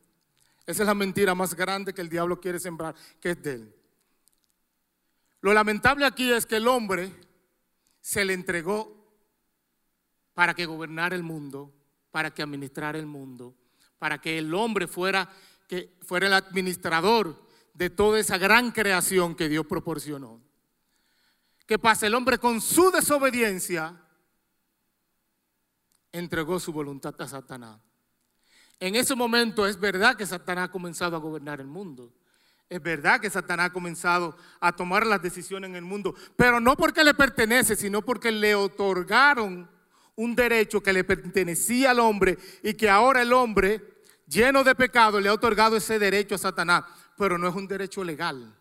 [0.66, 3.79] Esa es la mentira más grande que el diablo quiere sembrar, que es de él.
[5.42, 7.14] Lo lamentable aquí es que el hombre
[8.02, 9.00] se le entregó
[10.34, 11.74] para que gobernara el mundo,
[12.12, 13.56] para que administrara el mundo,
[13.98, 15.30] para que el hombre fuera,
[15.68, 20.42] que fuera el administrador de toda esa gran creación que Dios proporcionó.
[21.66, 22.08] ¿Qué pasa?
[22.08, 23.96] El hombre con su desobediencia
[26.12, 27.80] entregó su voluntad a Satanás.
[28.80, 32.12] En ese momento es verdad que Satanás ha comenzado a gobernar el mundo.
[32.70, 36.78] Es verdad que Satanás ha comenzado a tomar las decisiones en el mundo, pero no
[36.78, 39.68] porque le pertenece, sino porque le otorgaron
[40.16, 43.82] un derecho que le pertenecía al hombre y que ahora el hombre,
[44.28, 46.84] lleno de pecado, le ha otorgado ese derecho a Satanás,
[47.18, 48.56] pero no es un derecho legal.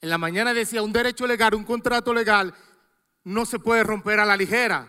[0.00, 2.54] En la mañana decía, un derecho legal, un contrato legal,
[3.24, 4.88] no se puede romper a la ligera.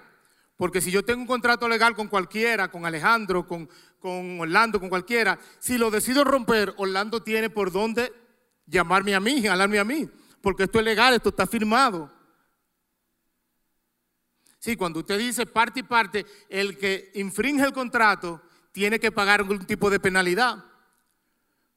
[0.60, 4.90] Porque si yo tengo un contrato legal con cualquiera, con Alejandro, con, con Orlando, con
[4.90, 8.12] cualquiera, si lo decido romper, Orlando tiene por dónde
[8.66, 10.10] llamarme a mí, jalarme a mí.
[10.42, 12.12] Porque esto es legal, esto está firmado.
[14.60, 18.42] Sí, cuando usted dice parte y parte, el que infringe el contrato
[18.74, 20.62] tiene que pagar algún tipo de penalidad.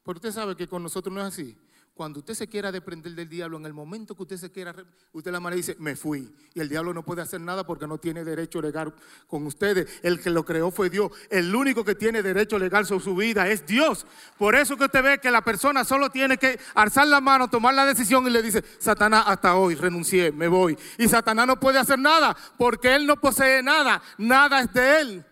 [0.02, 1.56] Pero usted sabe que con nosotros no es así.
[1.94, 4.74] Cuando usted se quiera desprender del diablo, en el momento que usted se quiera,
[5.12, 6.34] usted la mano dice, me fui.
[6.54, 8.94] Y el diablo no puede hacer nada porque no tiene derecho legal
[9.26, 10.00] con ustedes.
[10.02, 11.12] El que lo creó fue Dios.
[11.28, 14.06] El único que tiene derecho legal sobre su vida es Dios.
[14.38, 17.74] Por eso que usted ve que la persona solo tiene que alzar la mano, tomar
[17.74, 20.78] la decisión y le dice, Satanás, hasta hoy renuncié, me voy.
[20.96, 24.00] Y Satanás no puede hacer nada porque él no posee nada.
[24.16, 25.26] Nada es de él.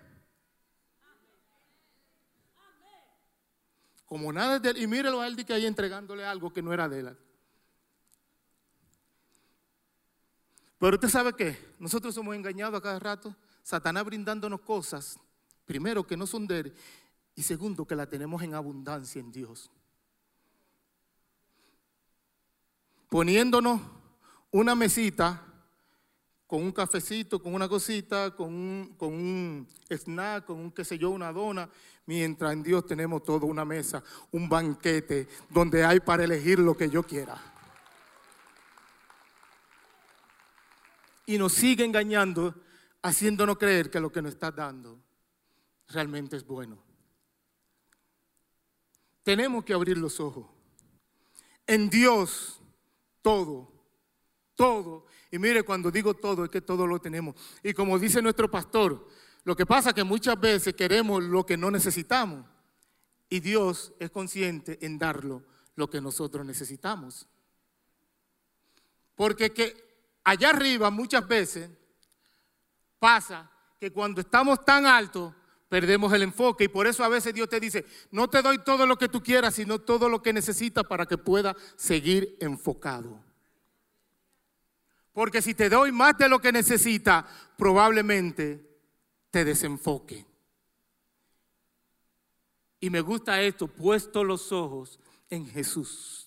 [4.11, 4.79] Como nada de él.
[4.79, 7.17] Y mírelo a él que ahí entregándole algo que no era de él.
[10.81, 13.37] Pero usted sabe que nosotros somos engañados a cada rato.
[13.63, 15.17] Satanás brindándonos cosas,
[15.65, 16.75] primero que no son de él,
[17.37, 19.71] y segundo que la tenemos en abundancia en Dios.
[23.09, 23.81] Poniéndonos
[24.51, 25.50] una mesita
[26.51, 30.99] con un cafecito, con una cosita, con un, con un snack, con un qué sé
[30.99, 31.71] yo, una dona,
[32.07, 36.91] mientras en Dios tenemos toda una mesa, un banquete donde hay para elegir lo que
[36.91, 37.41] yo quiera.
[41.25, 42.53] Y nos sigue engañando,
[43.01, 44.99] haciéndonos creer que lo que nos está dando
[45.87, 46.83] realmente es bueno.
[49.23, 50.47] Tenemos que abrir los ojos.
[51.65, 52.61] En Dios
[53.23, 53.80] todo,
[54.55, 57.37] todo y mire, cuando digo todo, es que todo lo tenemos.
[57.63, 59.07] Y como dice nuestro pastor,
[59.45, 62.45] lo que pasa es que muchas veces queremos lo que no necesitamos.
[63.29, 65.45] Y Dios es consciente en darlo
[65.77, 67.29] lo que nosotros necesitamos.
[69.15, 71.71] Porque que allá arriba muchas veces
[72.99, 75.33] pasa que cuando estamos tan altos
[75.69, 78.85] perdemos el enfoque y por eso a veces Dios te dice, no te doy todo
[78.85, 83.30] lo que tú quieras, sino todo lo que necesitas para que pueda seguir enfocado.
[85.13, 88.71] Porque si te doy más de lo que necesita, probablemente
[89.31, 90.27] te desenfoque.
[92.81, 96.27] Y me gusta esto, puesto los ojos en Jesús.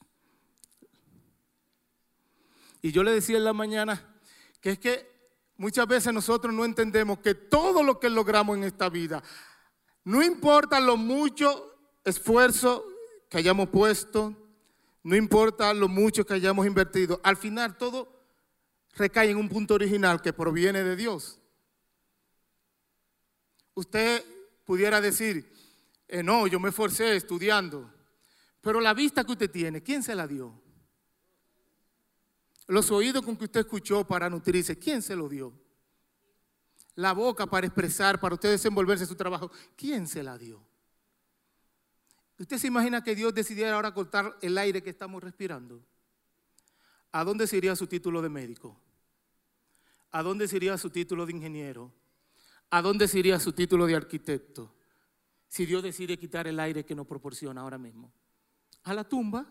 [2.82, 4.16] Y yo le decía en la mañana
[4.60, 5.12] que es que
[5.58, 9.24] muchas veces nosotros no entendemos que todo lo que logramos en esta vida,
[10.04, 12.86] no importa lo mucho esfuerzo
[13.30, 14.36] que hayamos puesto,
[15.02, 18.23] no importa lo mucho que hayamos invertido, al final todo
[18.96, 21.40] recae en un punto original que proviene de Dios.
[23.74, 24.24] Usted
[24.66, 25.52] pudiera decir,
[26.08, 27.92] eh, no, yo me esforcé estudiando,
[28.62, 30.62] pero la vista que usted tiene, ¿quién se la dio?
[32.68, 35.54] Los oídos con que usted escuchó para nutrirse, ¿quién se lo dio?
[36.96, 40.64] La boca para expresar, para usted desenvolverse en su trabajo, ¿quién se la dio?
[42.38, 45.84] ¿Usted se imagina que Dios decidiera ahora cortar el aire que estamos respirando?
[47.14, 48.76] ¿a dónde se iría su título de médico?
[50.14, 51.92] ¿A dónde se iría su título de ingeniero?
[52.70, 54.74] ¿A dónde se iría su título de arquitecto?
[55.48, 58.14] Si Dios decide quitar el aire que nos proporciona ahora mismo.
[58.84, 59.46] A la tumba,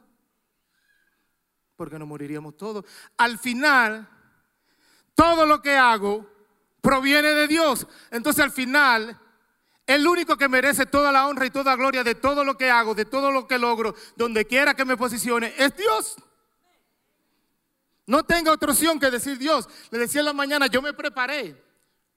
[1.75, 2.85] porque nos moriríamos todos.
[3.17, 4.09] Al final,
[5.15, 6.31] todo lo que hago
[6.81, 7.87] proviene de Dios.
[8.13, 9.21] Entonces al final,
[9.85, 12.95] el único que merece toda la honra y toda gloria de todo lo que hago,
[12.95, 16.17] de todo lo que logro, donde quiera que me posicione, es Dios.
[18.07, 19.69] No tenga otra opción que decir Dios.
[19.91, 21.57] Le decía en la mañana, yo me preparé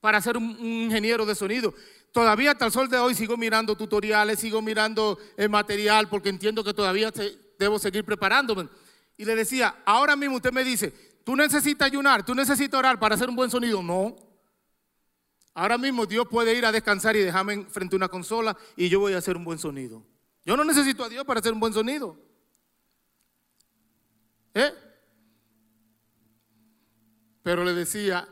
[0.00, 1.74] para ser un, ingeniero de sonido.
[2.12, 6.64] Todavía hasta el sol de hoy sigo mirando tutoriales, sigo mirando el material, porque entiendo
[6.64, 7.12] que todavía
[7.58, 8.68] debo seguir preparándome.
[9.16, 10.92] Y le decía, ahora mismo usted me dice,
[11.24, 13.82] tú necesitas ayunar, tú necesitas orar para hacer un buen sonido.
[13.82, 14.16] No.
[15.54, 19.00] Ahora mismo Dios puede ir a descansar y dejarme frente a una consola y yo
[19.00, 20.02] voy a hacer un buen sonido.
[20.44, 22.18] Yo no necesito a Dios para hacer un buen sonido.
[24.54, 24.72] ¿Eh?
[27.46, 28.26] Pero le decía,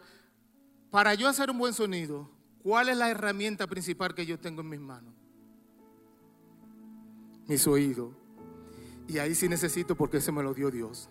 [0.91, 2.29] para yo hacer un buen sonido,
[2.65, 5.15] ¿cuál es la herramienta principal que yo tengo en mis manos?
[7.47, 8.13] Mis oídos.
[9.07, 11.09] Y ahí sí necesito porque ese me lo dio Dios.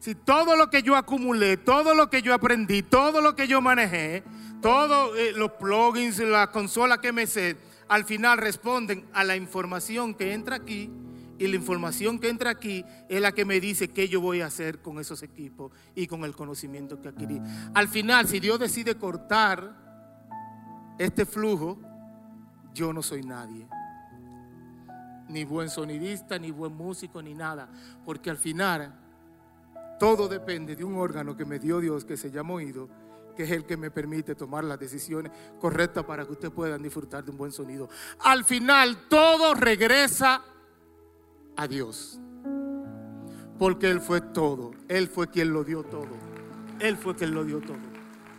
[0.00, 3.62] Si todo lo que yo acumulé, todo lo que yo aprendí, todo lo que yo
[3.62, 4.22] manejé,
[4.60, 7.56] todos eh, los plugins, la consola que me sé,
[7.88, 10.90] al final responden a la información que entra aquí
[11.38, 14.46] y la información que entra aquí es la que me dice qué yo voy a
[14.46, 17.40] hacer con esos equipos y con el conocimiento que adquirí.
[17.74, 19.84] Al final, si Dios decide cortar
[20.98, 21.78] este flujo,
[22.72, 23.66] yo no soy nadie.
[25.28, 27.68] Ni buen sonidista, ni buen músico, ni nada.
[28.04, 28.94] Porque al final
[29.98, 32.88] todo depende de un órgano que me dio Dios que se llama oído,
[33.34, 37.24] que es el que me permite tomar las decisiones correctas para que ustedes puedan disfrutar
[37.24, 37.88] de un buen sonido.
[38.20, 40.42] Al final todo regresa
[41.56, 42.20] a Dios.
[43.58, 44.72] Porque Él fue todo.
[44.88, 46.08] Él fue quien lo dio todo.
[46.80, 47.76] Él fue quien lo dio todo.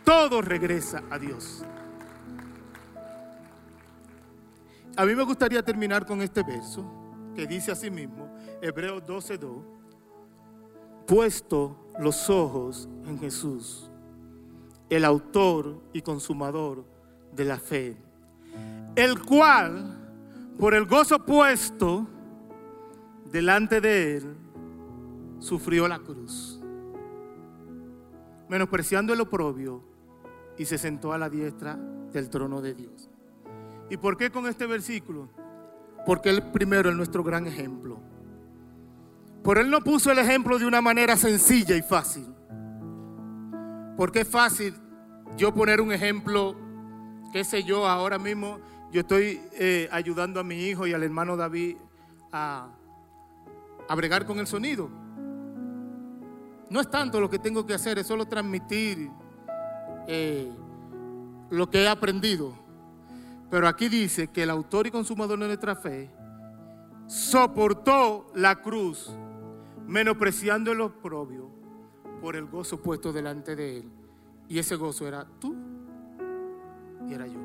[0.03, 1.63] Todo regresa a Dios.
[4.97, 6.85] A mí me gustaría terminar con este verso
[7.35, 8.29] que dice así mismo,
[8.61, 9.75] Hebreos 12:2
[11.05, 13.89] puesto los ojos en Jesús,
[14.89, 16.85] el autor y consumador
[17.33, 17.97] de la fe,
[18.95, 19.97] el cual,
[20.57, 22.07] por el gozo puesto
[23.31, 24.35] delante de él,
[25.39, 26.61] sufrió la cruz,
[28.49, 29.83] menospreciando el oprobio,
[30.57, 33.09] y se sentó a la diestra del trono de Dios.
[33.89, 35.29] ¿Y por qué con este versículo?
[36.05, 37.99] Porque él primero es nuestro gran ejemplo.
[39.43, 42.25] Por él no puso el ejemplo de una manera sencilla y fácil.
[43.97, 44.73] Porque es fácil
[45.37, 46.55] yo poner un ejemplo,
[47.31, 48.59] qué sé yo, ahora mismo
[48.91, 51.77] yo estoy eh, ayudando a mi hijo y al hermano David
[52.31, 52.69] a,
[53.87, 54.89] a con el sonido.
[56.69, 59.09] No es tanto lo que tengo que hacer, es solo transmitir
[60.07, 60.51] eh,
[61.49, 62.53] lo que he aprendido.
[63.49, 66.09] Pero aquí dice que el autor y consumador de nuestra fe
[67.07, 69.11] soportó la cruz
[69.87, 71.51] menospreciando el oprobio
[72.21, 73.91] por el gozo puesto delante de él.
[74.49, 75.55] Y ese gozo era tú
[77.07, 77.39] y era yo.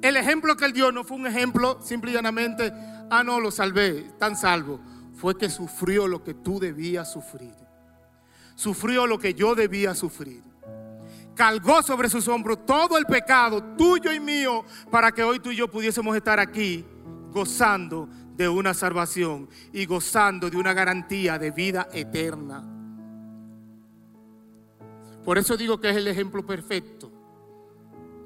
[0.00, 2.72] El ejemplo que él dio no fue un ejemplo simple y llanamente,
[3.10, 4.80] ah, no, lo salvé, tan salvo.
[5.14, 7.54] Fue que sufrió lo que tú debías sufrir.
[8.54, 10.42] Sufrió lo que yo debía sufrir.
[11.34, 15.56] Cargó sobre sus hombros todo el pecado tuyo y mío para que hoy tú y
[15.56, 16.84] yo pudiésemos estar aquí
[17.30, 22.64] gozando de una salvación y gozando de una garantía de vida eterna.
[25.24, 27.12] Por eso digo que es el ejemplo perfecto,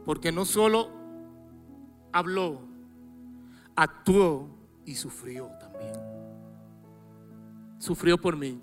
[0.05, 0.91] porque no solo
[2.13, 2.63] habló,
[3.75, 5.93] actuó y sufrió también.
[7.79, 8.61] Sufrió por mí.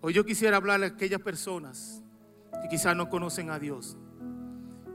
[0.00, 2.02] Hoy yo quisiera hablarle a aquellas personas
[2.62, 3.96] que quizás no conocen a Dios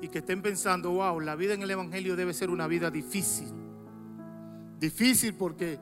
[0.01, 3.63] y que estén pensando, wow, la vida en el Evangelio debe ser una vida difícil
[4.83, 5.79] Difícil porque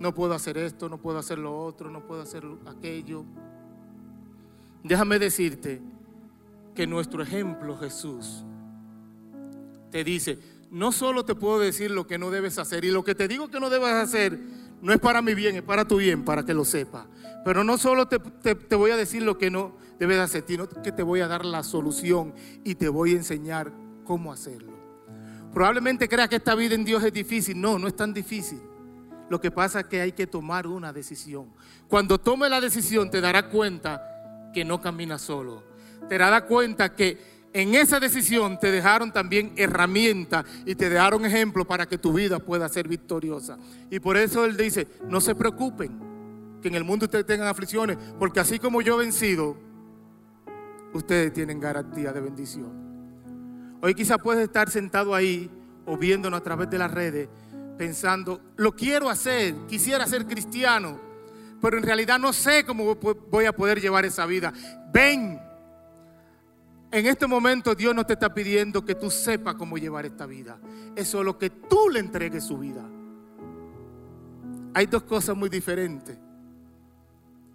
[0.00, 3.24] no puedo hacer esto, no puedo hacer lo otro, no puedo hacer aquello.
[4.84, 5.80] Déjame decirte
[6.74, 8.44] que nuestro ejemplo Jesús
[9.90, 10.38] te dice,
[10.70, 13.48] no solo te puedo decir lo que no debes hacer, y lo que te digo
[13.48, 14.38] que no debes hacer
[14.80, 17.06] no es para mi bien, es para tu bien, para que lo sepas.
[17.44, 20.92] Pero no solo te, te, voy a decir lo que no debes hacer, sino que
[20.92, 23.72] te voy a dar la solución y te voy a enseñar
[24.04, 24.78] cómo hacerlo.
[25.52, 27.60] Probablemente creas que esta vida en Dios es difícil.
[27.60, 28.60] No, no es tan difícil.
[29.28, 31.52] Lo que pasa es que hay que tomar una decisión.
[31.88, 35.64] Cuando tome la decisión te darás cuenta que no caminas solo.
[36.08, 41.66] Te darás cuenta que en esa decisión te dejaron también herramientas y te dejaron ejemplos
[41.66, 43.58] para que tu vida pueda ser victoriosa.
[43.90, 46.08] Y por eso Él dice, no se preocupen,
[46.60, 49.56] que en el mundo ustedes tengan aflicciones, porque así como yo he vencido,
[50.92, 53.78] ustedes tienen garantía de bendición.
[53.80, 55.50] Hoy quizás puedes estar sentado ahí
[55.86, 57.28] o viéndonos a través de las redes
[57.78, 61.00] pensando, lo quiero hacer, quisiera ser cristiano,
[61.62, 64.52] pero en realidad no sé cómo voy a poder llevar esa vida.
[64.92, 65.40] Ven,
[66.90, 70.58] en este momento Dios no te está pidiendo que tú sepas cómo llevar esta vida.
[70.96, 72.82] Es solo que tú le entregues su vida.
[74.74, 76.16] Hay dos cosas muy diferentes.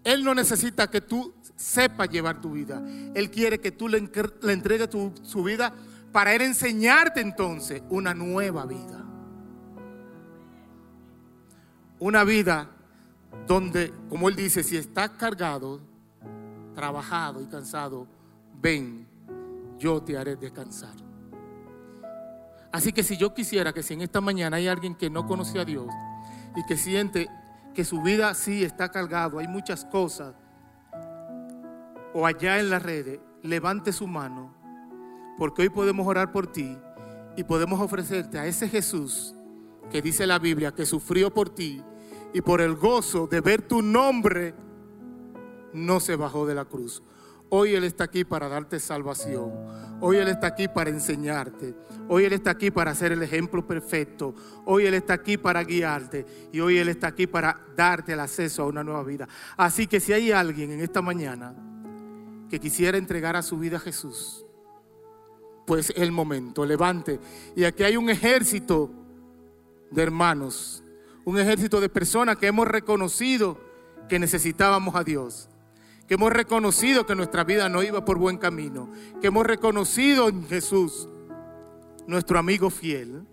[0.04, 2.84] Él no necesita que tú sepas llevar tu vida.
[3.16, 4.90] Él quiere que tú le, entregues
[5.24, 5.74] su vida
[6.12, 9.04] para Él enseñarte entonces una nueva vida.
[12.00, 12.70] Una vida
[13.48, 15.82] donde, como Él dice, si estás cargado,
[16.76, 18.08] trabajado y cansado,
[18.62, 19.08] ven
[19.84, 20.96] yo te haré descansar.
[22.72, 25.60] Así que si yo quisiera que si en esta mañana hay alguien que no conoce
[25.60, 25.88] a Dios
[26.56, 27.30] y que siente
[27.76, 30.34] que su vida sí está cargado, hay muchas cosas,
[32.14, 34.56] o allá en las redes, levante su mano,
[35.38, 36.78] porque hoy podemos orar por ti
[37.36, 39.36] y podemos ofrecerte a ese Jesús
[39.92, 41.84] que dice la Biblia que sufrió por ti
[42.34, 44.56] y por el gozo de ver tu nombre
[45.74, 47.04] no se bajó de la cruz.
[47.56, 49.52] Hoy Él está aquí para darte salvación.
[50.02, 51.76] Hoy Él está aquí para enseñarte.
[52.10, 54.34] Hoy Él está aquí para ser el ejemplo perfecto.
[54.66, 56.26] Hoy Él está aquí para guiarte.
[56.52, 59.28] Y hoy Él está aquí para darte el acceso a una nueva vida.
[59.56, 61.54] Así que si hay alguien en esta mañana
[62.50, 64.44] que quisiera entregar a su vida a Jesús,
[65.68, 67.20] pues el momento, levante.
[67.56, 68.90] Y aquí hay un ejército
[69.92, 70.84] de hermanos,
[71.24, 73.60] un ejército de personas que hemos reconocido
[74.10, 75.50] que necesitábamos a Dios
[76.08, 78.90] que hemos reconocido que nuestra vida no iba por buen camino,
[79.22, 81.08] que hemos reconocido en Jesús
[82.08, 83.24] nuestro amigo fiel,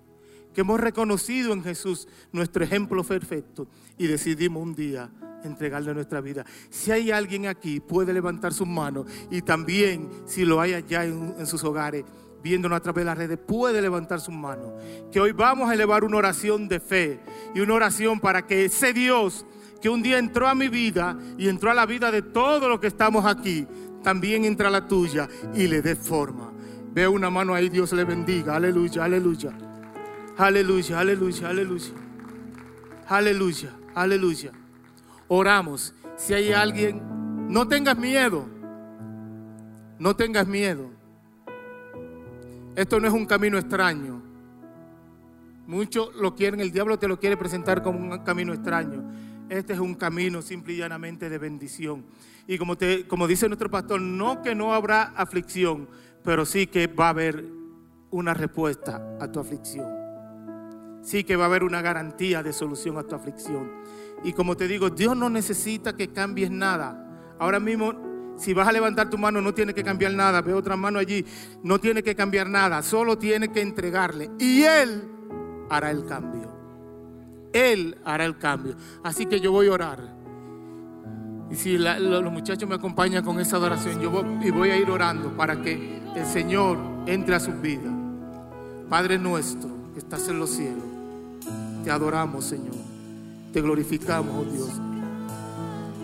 [0.54, 3.68] que hemos reconocido en Jesús nuestro ejemplo perfecto
[3.98, 5.10] y decidimos un día
[5.44, 6.44] entregarle nuestra vida.
[6.68, 11.34] Si hay alguien aquí, puede levantar sus manos y también si lo hay allá en,
[11.38, 12.04] en sus hogares,
[12.42, 14.72] viéndonos a través de las redes, puede levantar sus manos.
[15.10, 17.20] Que hoy vamos a elevar una oración de fe
[17.54, 19.44] y una oración para que ese Dios
[19.80, 22.80] que un día entró a mi vida y entró a la vida de todos los
[22.80, 23.66] que estamos aquí,
[24.02, 26.52] también entra a la tuya y le dé forma.
[26.92, 28.56] Veo una mano ahí, Dios le bendiga.
[28.56, 29.52] Aleluya, aleluya.
[30.36, 31.92] Aleluya, aleluya, aleluya.
[33.08, 34.52] Aleluya, aleluya.
[35.28, 35.94] Oramos.
[36.16, 37.02] Si hay alguien,
[37.48, 38.46] no tengas miedo.
[39.98, 40.90] No tengas miedo.
[42.74, 44.22] Esto no es un camino extraño.
[45.66, 49.04] Muchos lo quieren, el diablo te lo quiere presentar como un camino extraño.
[49.50, 52.04] Este es un camino simple y llanamente de bendición.
[52.46, 55.88] Y como, te, como dice nuestro pastor, no que no habrá aflicción,
[56.22, 57.44] pero sí que va a haber
[58.12, 59.88] una respuesta a tu aflicción.
[61.02, 63.72] Sí que va a haber una garantía de solución a tu aflicción.
[64.22, 67.34] Y como te digo, Dios no necesita que cambies nada.
[67.40, 70.42] Ahora mismo, si vas a levantar tu mano, no tiene que cambiar nada.
[70.42, 71.26] Ve otra mano allí,
[71.64, 72.84] no tiene que cambiar nada.
[72.84, 74.30] Solo tiene que entregarle.
[74.38, 75.10] Y Él
[75.68, 76.59] hará el cambio.
[77.52, 78.74] Él hará el cambio.
[79.02, 80.20] Así que yo voy a orar.
[81.50, 84.88] Y si los muchachos me acompañan con esa adoración, yo voy, y voy a ir
[84.88, 87.92] orando para que el Señor entre a sus vidas.
[88.88, 90.84] Padre nuestro que estás en los cielos,
[91.84, 92.74] te adoramos, Señor.
[93.52, 94.70] Te glorificamos, oh Dios.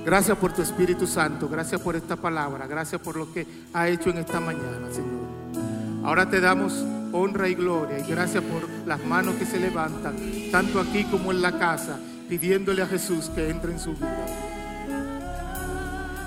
[0.04, 4.10] Gracias por tu Espíritu Santo, gracias por esta palabra, gracias por lo que ha hecho
[4.10, 5.75] en esta mañana, Señor.
[6.06, 7.98] Ahora te damos honra y gloria.
[7.98, 10.14] Y gracias por las manos que se levantan,
[10.52, 11.98] tanto aquí como en la casa,
[12.28, 14.26] pidiéndole a Jesús que entre en su vida.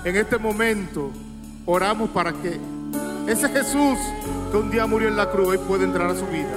[0.04, 1.10] En este momento
[1.64, 2.60] oramos para que
[3.26, 3.98] ese Jesús
[4.50, 6.56] que un día murió en la cruz hoy pueda entrar a su vida.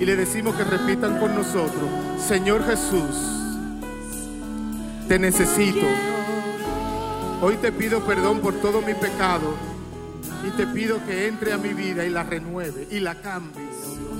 [0.00, 3.14] Y le decimos que repitan con nosotros, Señor Jesús,
[5.06, 5.86] te necesito.
[7.42, 9.71] Hoy te pido perdón por todo mi pecado
[10.46, 14.12] y te pido que entre a mi vida y la renueve y la cambie, oh.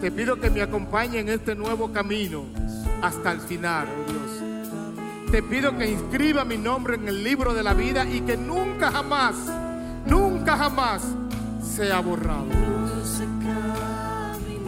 [0.00, 2.44] Te pido que me acompañe en este nuevo camino
[3.02, 5.30] hasta el final, oh Dios.
[5.30, 8.90] Te pido que inscriba mi nombre en el libro de la vida y que nunca
[8.90, 9.34] jamás,
[10.06, 11.02] nunca jamás
[11.60, 12.46] sea borrado.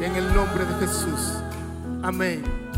[0.00, 1.32] En el nombre de Jesús.
[2.02, 2.69] Amén.